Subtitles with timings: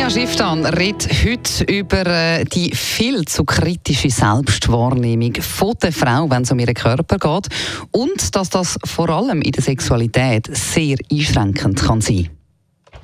[0.00, 6.40] Tanja Schifftan redet heute über äh, die viel zu kritische Selbstwahrnehmung von der Frau, wenn
[6.40, 7.54] es um ihren Körper geht
[7.90, 12.30] und dass das vor allem in der Sexualität sehr einschränkend kann sein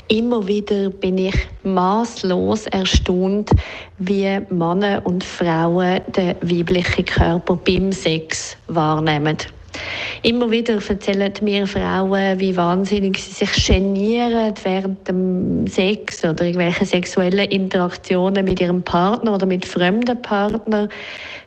[0.09, 3.51] Immer wieder bin ich maßlos erstaunt,
[3.99, 9.37] wie Männer und Frauen den weiblichen Körper beim Sex wahrnehmen.
[10.27, 16.85] Immer wieder erzählen mir Frauen, wie wahnsinnig sie sich genieren während dem Sex oder irgendwelche
[16.85, 20.89] sexuellen Interaktionen mit ihrem Partner oder mit fremden Partnern.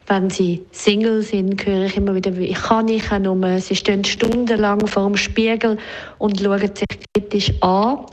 [0.07, 3.59] Wenn sie Single sind, höre ich immer wieder, wie kann ich auch nur.
[3.59, 5.77] Sie stehen stundenlang vor dem Spiegel
[6.17, 8.05] und schauen sich kritisch an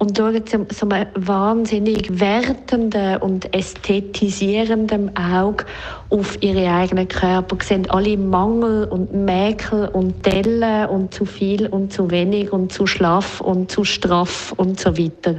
[0.00, 5.66] und schauen sie so einem wahnsinnig wertenden und ästhetisierenden Auge
[6.08, 11.66] auf ihre eigenen Körper, Sie sehen alle Mangel und Mäkel und Dellen und zu viel
[11.66, 15.38] und zu wenig und zu schlaff und zu straff und so weiter.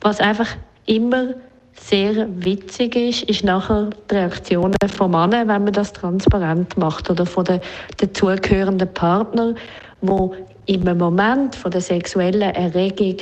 [0.00, 0.48] Was einfach
[0.86, 1.34] immer
[1.74, 7.24] sehr witzig ist, ist nachher die Reaktionen von Männern, wenn man das transparent macht oder
[7.24, 7.60] von den
[7.98, 9.54] dazugehörenden Partner,
[10.00, 10.34] wo
[10.66, 13.16] im Moment von der sexuellen Erregung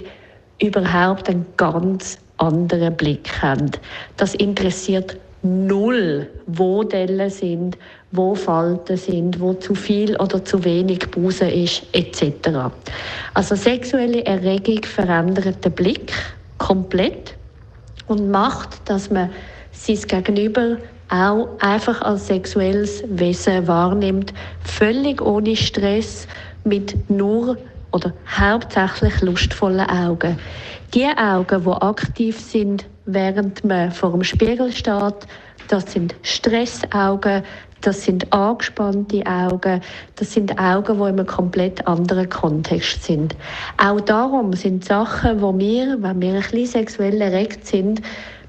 [0.60, 3.70] überhaupt einen ganz anderen Blick haben.
[4.16, 7.78] Das interessiert null, wo Dellen sind,
[8.12, 12.72] wo Falten sind, wo zu viel oder zu wenig Busen ist, etc.
[13.34, 16.12] Also sexuelle Erregung verändert den Blick
[16.58, 17.36] komplett
[18.06, 19.30] und macht, dass man
[19.72, 20.76] sein Gegenüber
[21.08, 26.28] auch einfach als sexuelles Wesen wahrnimmt, völlig ohne Stress,
[26.64, 27.56] mit nur
[27.92, 30.38] oder hauptsächlich lustvollen Augen.
[30.94, 35.26] Die Augen, die aktiv sind, während man vor dem Spiegel steht,
[35.68, 37.42] das sind Stressaugen,
[37.80, 39.80] das sind angespannte Augen,
[40.16, 43.36] das sind Augen, die in einem komplett anderen Kontext sind.
[43.78, 48.02] Auch darum sind Sachen, wo wir, wenn wir ein bisschen sexuell erregt sind,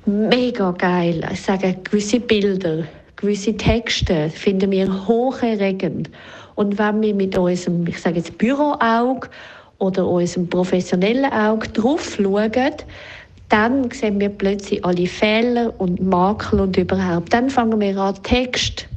[0.05, 1.21] mega geil.
[1.31, 2.83] Ich sage, gewisse Bilder,
[3.21, 6.09] gewisse Texte finden wir hocherregend.
[6.55, 9.29] Und wenn wir mit unserem, ich sage jetzt Büroauge
[9.77, 12.73] oder unserem professionellen Auge drauf schauen,
[13.49, 17.33] dann sehen wir plötzlich alle Fehler und Makel und überhaupt.
[17.33, 18.87] Dann fangen wir an, Text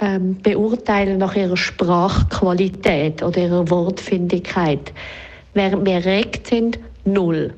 [0.00, 4.92] ähm, beurteilen nach ihrer Sprachqualität oder ihrer Wortfindigkeit.
[5.54, 7.52] Während wir regt sind, null.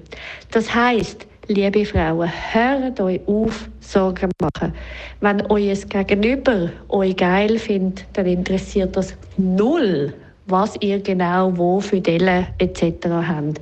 [0.50, 4.72] Das heißt, liebe Frauen, hört euch auf, Sorgen machen.
[5.20, 10.14] Wenn euer Gegenüber euch geil findet, dann interessiert das null,
[10.46, 13.06] was ihr genau wo für Dellen etc.
[13.06, 13.60] habt.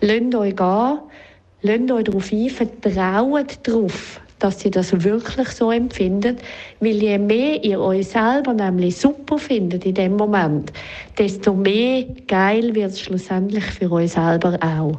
[0.00, 0.98] Lasst euch gehen,
[1.62, 6.40] lasst euch darauf ein, vertraut darauf, dass ihr das wirklich so empfindet,
[6.80, 10.72] weil je mehr ihr euch selber nämlich super findet in dem Moment,
[11.18, 14.98] desto mehr geil wird es schlussendlich für euch selber auch.